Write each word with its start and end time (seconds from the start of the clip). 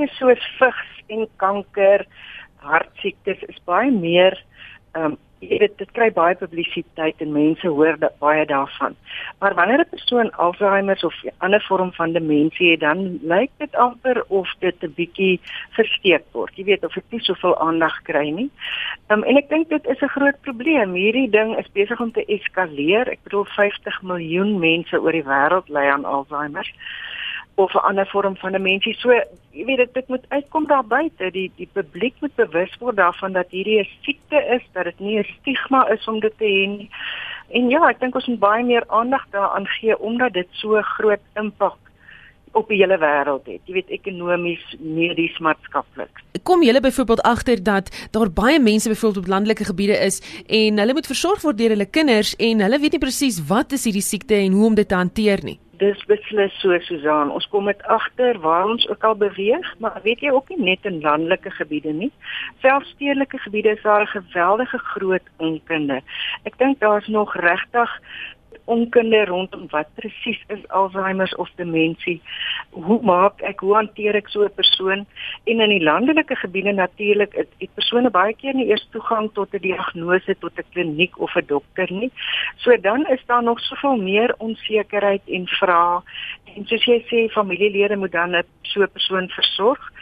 siektes 0.00 0.18
soos 0.18 0.44
vigs 0.58 0.92
en 1.08 1.26
kanker, 1.36 2.06
hartsiektes 2.64 3.42
is 3.48 3.58
baie 3.66 3.90
meer 3.90 4.38
ehm 4.94 5.12
um, 5.12 5.18
jy 5.40 5.56
weet 5.56 5.78
dit 5.80 5.88
kry 5.96 6.10
baie 6.12 6.34
publisiteit 6.36 7.22
en 7.24 7.30
mense 7.32 7.64
hoor 7.64 7.96
dat 7.96 8.18
baie 8.20 8.42
daarvan. 8.44 8.92
Maar 9.40 9.54
wanneer 9.54 9.80
'n 9.80 9.88
persoon 9.88 10.30
Alzheimer 10.36 10.98
of 11.04 11.14
'n 11.24 11.32
ander 11.38 11.62
vorm 11.68 11.92
van 11.92 12.12
demensie 12.12 12.70
het, 12.70 12.80
dan 12.80 13.18
lyk 13.22 13.50
dit 13.58 13.74
amper 13.74 14.24
of 14.28 14.48
dit 14.58 14.76
'n 14.82 14.92
bietjie 14.96 15.40
versteek 15.70 16.24
word. 16.32 16.56
Jy 16.56 16.64
weet 16.64 16.84
of 16.84 16.92
dit 16.92 17.10
nie 17.10 17.20
soveel 17.20 17.58
aandag 17.58 18.02
kry 18.02 18.28
nie. 18.30 18.50
Um, 19.08 19.22
en 19.24 19.36
ek 19.36 19.48
dink 19.48 19.68
dit 19.68 19.86
is 19.86 20.02
'n 20.02 20.14
groot 20.16 20.40
probleem. 20.40 20.92
Hierdie 20.92 21.30
ding 21.30 21.56
is 21.58 21.72
besig 21.72 22.00
om 22.00 22.12
te 22.12 22.24
eskaleer. 22.24 23.08
Ek 23.08 23.22
bedoel 23.22 23.44
50 23.44 24.02
miljoen 24.02 24.58
mense 24.58 25.00
oor 25.00 25.12
die 25.12 25.24
wêreld 25.24 25.68
ly 25.68 25.86
aan 25.88 26.04
Alzheimer 26.04 26.66
of 27.62 27.74
'n 27.74 27.86
ander 27.88 28.06
vorm 28.06 28.36
van 28.36 28.52
demensie. 28.52 28.94
So, 28.94 29.12
jy 29.50 29.64
weet 29.64 29.76
dit 29.76 29.94
dit 29.94 30.08
moet 30.08 30.24
uitkom 30.28 30.66
daar 30.66 30.84
buite. 30.84 31.30
Die 31.30 31.50
die 31.56 31.68
publiek 31.72 32.14
moet 32.20 32.34
bewus 32.34 32.76
word 32.78 32.96
daarvan 32.96 33.32
dat 33.32 33.50
hierdie 33.50 33.80
'n 33.80 33.88
siekte 34.02 34.38
is, 34.56 34.62
dat 34.72 34.84
dit 34.84 35.00
nie 35.00 35.18
'n 35.18 35.28
stigma 35.40 35.88
is 35.88 36.08
om 36.08 36.20
dit 36.20 36.38
te 36.38 36.44
hê 36.44 36.66
nie. 36.68 36.90
En 37.48 37.68
ja, 37.68 37.88
ek 37.88 38.00
dink 38.00 38.14
ons 38.14 38.26
moet 38.26 38.38
baie 38.38 38.64
meer 38.64 38.84
aandag 38.86 39.26
daaraan 39.30 39.66
gee 39.66 39.98
omdat 39.98 40.32
dit 40.32 40.48
so 40.50 40.80
groot 40.82 41.24
impak 41.34 41.76
op 42.52 42.68
die 42.68 42.78
hele 42.78 42.98
wêreld 42.98 43.46
het. 43.46 43.60
Jy 43.64 43.72
weet 43.72 43.88
ekonomies, 43.88 44.76
medies, 44.78 45.38
maatskaplik. 45.38 46.22
Kom 46.42 46.62
julle 46.62 46.80
byvoorbeeld 46.80 47.22
agter 47.22 47.62
dat 47.62 48.08
daar 48.10 48.30
baie 48.30 48.60
mense 48.60 48.88
byvoorbeeld 48.88 49.24
op 49.24 49.30
landelike 49.30 49.64
gebiede 49.64 49.98
is 49.98 50.22
en 50.46 50.78
hulle 50.78 50.92
moet 50.92 51.06
versorg 51.06 51.42
word 51.42 51.58
deur 51.58 51.68
hulle 51.68 51.90
kinders 51.90 52.36
en 52.36 52.60
hulle 52.60 52.78
weet 52.78 52.92
nie 52.92 53.06
presies 53.06 53.46
wat 53.46 53.72
is 53.72 53.84
hierdie 53.84 54.02
siekte 54.02 54.34
en 54.34 54.52
hoe 54.52 54.66
om 54.66 54.74
dit 54.74 54.88
te 54.88 54.94
hanteer 54.94 55.44
nie 55.44 55.58
dis 55.80 56.00
beslis 56.08 56.54
so 56.60 56.76
Susan. 56.84 57.32
Ons 57.32 57.46
kom 57.52 57.64
met 57.68 57.82
agter 57.88 58.38
waar 58.44 58.68
ons 58.68 58.86
ook 58.88 59.04
al 59.04 59.16
beweeg, 59.16 59.68
maar 59.80 60.00
weet 60.04 60.20
jy 60.24 60.32
ook 60.34 60.48
nie 60.52 60.60
net 60.72 60.84
in 60.88 61.00
landelike 61.00 61.50
gebiede 61.56 61.92
nie. 61.96 62.10
Selfs 62.60 62.92
stedelike 62.96 63.40
gebiede 63.46 63.72
is 63.76 63.82
daar 63.82 64.04
'n 64.04 64.14
geweldige 64.16 64.78
groot 64.78 65.26
onkunde. 65.36 66.02
Ek 66.44 66.58
dink 66.58 66.80
daar's 66.80 67.08
nog 67.08 67.34
regtig 67.36 67.90
onkunde 68.64 69.24
rondom 69.24 69.66
wat 69.70 69.88
presies 69.94 70.44
is 70.46 70.68
Alzheimer 70.68 71.32
of 71.36 71.50
demensie. 71.56 72.22
Hoe 72.70 73.00
maak 73.02 73.40
ek, 73.42 73.60
hoe 73.60 73.74
hanteer 73.74 74.14
ek 74.14 74.28
so 74.30 74.44
'n 74.44 74.54
persoon? 74.54 75.06
En 75.44 75.60
in 75.60 75.68
die 75.68 75.82
landelike 75.82 76.36
gebiede 76.36 76.72
natuurlik 76.72 77.34
het, 77.34 77.48
het 77.58 77.74
persone 77.74 78.10
baie 78.10 78.34
keer 78.34 78.54
nie 78.54 78.68
eers 78.70 78.86
toegang 78.90 79.30
tot 79.32 79.54
'n 79.54 79.58
diagnose 79.58 80.36
tot 80.38 80.52
'n 80.58 80.70
kliniek 80.72 81.18
of 81.18 81.34
'n 81.36 81.46
dokter 81.46 81.92
nie. 81.92 82.12
So 82.56 82.76
dan 82.76 83.06
is 83.06 83.22
daar 83.26 83.42
nog 83.42 83.60
soveel 83.60 83.96
meer 83.96 84.34
onsekerheid 84.38 85.22
en 85.26 85.46
vrae. 85.46 86.00
En 86.56 86.66
soos 86.66 86.84
jy 86.84 87.02
sê, 87.10 87.32
familielede 87.32 87.96
moet 87.96 88.12
dan 88.12 88.36
'n 88.36 88.44
so 88.62 88.82
'n 88.82 88.92
persoon 88.92 89.28
versorg 89.28 89.92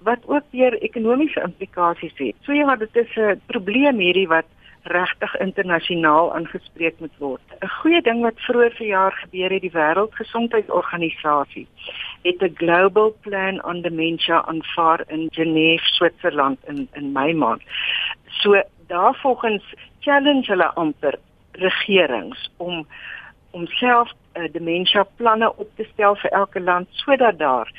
wat 0.00 0.18
ook 0.26 0.44
weer 0.50 0.82
ekonomiese 0.82 1.40
implikasies 1.40 2.16
het. 2.16 2.34
So 2.40 2.52
ja, 2.52 2.76
dit 2.76 2.96
is 2.96 3.16
'n 3.16 3.40
probleem 3.46 3.98
hierdie 3.98 4.28
wat 4.28 4.46
regtig 4.82 5.36
internasionaal 5.36 6.34
aangespreek 6.34 7.00
moet 7.00 7.16
word. 7.18 7.42
'n 7.60 7.68
Goeie 7.68 8.02
ding 8.02 8.22
wat 8.22 8.40
vroeër 8.46 8.70
verjaar 8.70 9.12
gebeur 9.12 9.50
het, 9.50 9.60
die 9.60 9.70
Wêreldgesondheidsorganisasie 9.70 11.66
het 12.26 12.42
'n 12.42 12.54
global 12.54 13.16
plan 13.20 13.64
on 13.64 13.80
dementia 13.82 14.44
aanvaar 14.44 15.00
in 15.06 15.28
Genève, 15.30 15.84
Switserland 15.84 16.58
in 16.66 16.88
in 16.92 17.12
Mei 17.12 17.34
maand. 17.34 17.62
So 18.28 18.62
daarvolgens 18.86 19.64
challenge 20.00 20.46
hulle 20.46 20.74
amper 20.74 21.18
regerings 21.52 22.50
om 22.56 22.86
om 23.50 23.66
self 23.66 24.12
uh, 24.34 24.52
dementia 24.52 25.06
planne 25.16 25.56
op 25.56 25.68
te 25.76 25.86
stel 25.92 26.16
vir 26.16 26.30
elke 26.30 26.60
land 26.60 26.88
sodat 26.90 27.38
daar 27.38 27.72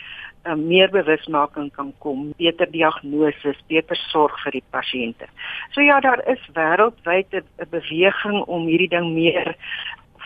uh, 0.48 0.54
meer 0.54 0.90
bewusmaking 0.90 1.72
kan 1.72 1.94
kom, 1.98 2.34
beter 2.38 2.72
diagnose, 2.72 3.54
beter 3.68 3.96
sorg 3.96 4.40
vir 4.44 4.58
die 4.58 4.64
pasiënte. 4.70 5.28
So 5.76 5.82
ja, 5.82 6.00
daar 6.00 6.24
is 6.28 6.50
wêreldwyd 6.54 7.34
'n 7.34 7.70
beweging 7.70 8.42
om 8.46 8.66
hierdie 8.66 8.90
ding 8.96 9.14
meer 9.14 9.56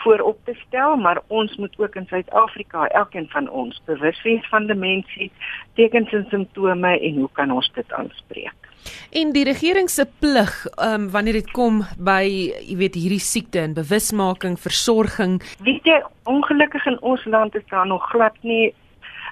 voorop 0.04 0.40
te 0.46 0.56
stel, 0.68 0.96
maar 0.96 1.22
ons 1.28 1.56
moet 1.58 1.74
ook 1.80 1.96
in 1.96 2.08
Suid-Afrika, 2.10 2.88
elkeen 2.88 3.28
van 3.30 3.50
ons, 3.50 3.82
bewus 3.86 4.22
wees 4.24 4.48
van 4.50 4.68
demensie, 4.68 5.32
tekens 5.80 6.12
en 6.12 6.26
simptome 6.30 7.00
en 7.00 7.16
hoe 7.24 7.30
kan 7.32 7.52
ons 7.52 7.72
dit 7.74 7.94
aanspreek? 7.94 8.70
En 9.12 9.32
die 9.36 9.44
regering 9.46 9.90
se 9.90 10.08
plig, 10.20 10.54
ehm 10.76 10.94
um, 10.94 11.10
wanneer 11.14 11.34
dit 11.34 11.52
kom 11.52 11.84
by, 11.98 12.24
jy 12.66 12.78
weet, 12.80 12.96
hierdie 12.98 13.22
siekte 13.22 13.60
en 13.62 13.76
bewusmaking, 13.78 14.58
versorging. 14.60 15.42
Weet 15.62 15.86
jy, 15.86 16.00
ongelukkig 16.24 16.86
in 16.90 16.98
ons 17.02 17.26
land 17.26 17.56
is 17.56 17.68
daar 17.70 17.88
nog 17.88 18.10
glad 18.10 18.38
nie 18.42 18.74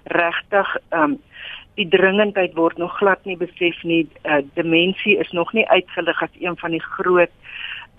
regtig 0.03 0.77
um 0.95 1.17
die 1.79 1.87
dringendheid 1.87 2.57
word 2.59 2.77
nog 2.77 2.97
glad 2.99 3.23
nie 3.23 3.37
besef 3.39 3.77
nie. 3.87 4.01
Uh, 4.27 4.41
demensie 4.59 5.15
is 5.19 5.31
nog 5.31 5.53
nie 5.55 5.63
uitgelig 5.69 6.23
as 6.23 6.33
een 6.39 6.57
van 6.59 6.75
die 6.75 6.83
groot 6.83 7.31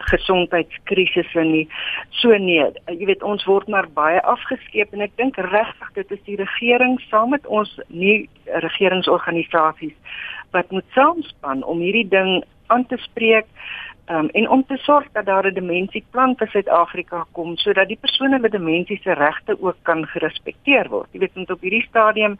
gesondheidskrisisse 0.03 1.44
nie. 1.44 1.69
So 2.11 2.37
nee, 2.38 2.65
jy 2.87 3.06
weet 3.06 3.22
ons 3.22 3.44
word 3.44 3.69
maar 3.69 3.88
baie 3.94 4.22
afgeskeep 4.22 4.93
en 4.93 5.00
ek 5.00 5.16
dink 5.16 5.37
regtig 5.37 5.93
dit 5.94 6.11
is 6.11 6.22
die 6.27 6.37
regering 6.37 6.99
saam 7.11 7.31
met 7.31 7.47
ons 7.47 7.81
nie 7.88 8.28
regeringsorganisasies 8.44 9.97
wat 10.50 10.71
moet 10.71 10.87
saamspan 10.94 11.62
om 11.62 11.78
hierdie 11.78 12.09
ding 12.09 12.43
aan 12.71 12.87
te 12.87 12.97
spreek 13.03 13.47
um, 14.11 14.28
en 14.28 14.49
om 14.50 14.65
te 14.66 14.77
sorg 14.77 15.06
dat 15.12 15.27
daar 15.27 15.47
'n 15.47 15.55
demensieplan 15.55 16.37
vir 16.37 16.49
Suid-Afrika 16.49 17.27
kom 17.32 17.56
sodat 17.56 17.88
die 17.88 18.00
persone 18.00 18.38
met 18.38 18.53
demensie 18.53 19.00
se 19.03 19.12
regte 19.12 19.56
ook 19.62 19.77
kan 19.82 20.06
gerespekteer 20.06 20.88
word. 20.88 21.09
Jy 21.12 21.19
weet 21.19 21.34
net 21.34 21.50
op 21.50 21.61
hierdie 21.61 21.87
stadium 21.88 22.38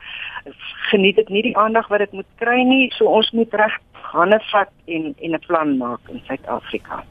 geniet 0.91 1.16
dit 1.16 1.28
nie 1.28 1.42
die 1.42 1.56
aandag 1.56 1.88
wat 1.88 1.98
dit 1.98 2.12
moet 2.12 2.31
kry 2.37 2.62
nie, 2.62 2.91
so 2.92 3.04
ons 3.04 3.31
moet 3.31 3.54
reg 3.54 3.78
hande 3.92 4.41
vat 4.50 4.71
en 4.84 5.15
en 5.21 5.32
'n 5.34 5.47
plan 5.47 5.77
maak 5.77 6.00
in 6.09 6.21
Suid-Afrika. 6.27 7.04